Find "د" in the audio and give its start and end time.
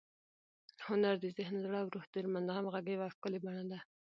1.23-1.25, 2.47-2.51